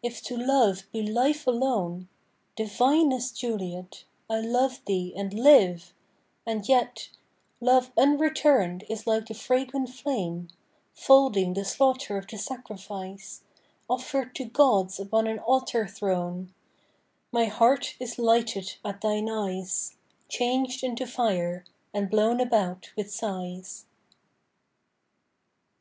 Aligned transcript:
If 0.00 0.22
to 0.26 0.36
love 0.36 0.84
be 0.92 1.02
life 1.02 1.44
alone, 1.44 2.06
Divinest 2.54 3.36
Juliet, 3.36 4.04
I 4.30 4.38
love 4.38 4.80
thee, 4.86 5.12
and 5.16 5.34
live; 5.34 5.92
and 6.46 6.68
yet 6.68 7.08
Love 7.60 7.90
unreturned 7.96 8.84
is 8.88 9.08
like 9.08 9.26
the 9.26 9.34
fragrant 9.34 9.88
flame 9.90 10.50
Folding 10.94 11.54
the 11.54 11.64
slaughter 11.64 12.16
of 12.16 12.28
the 12.28 12.38
sacrifice 12.38 13.42
Offered 13.90 14.36
to 14.36 14.44
Gods 14.44 15.00
upon 15.00 15.26
an 15.26 15.40
altarthrone; 15.40 16.54
My 17.32 17.46
heart 17.46 17.96
is 17.98 18.20
lighted 18.20 18.74
at 18.84 19.00
thine 19.00 19.28
eyes, 19.28 19.96
Changed 20.28 20.84
into 20.84 21.08
fire, 21.08 21.64
and 21.92 22.08
blown 22.08 22.40
about 22.40 22.92
with 22.96 23.10
sighs. 23.10 23.86